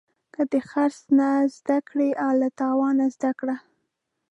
که 0.33 0.41
د 0.51 0.53
خرڅ 0.69 0.97
نه 1.19 1.29
زده 1.57 1.77
کړې، 1.87 2.09
له 2.41 2.47
تاوانه 2.59 3.05
زده 3.15 3.31
کړه. 3.39 3.55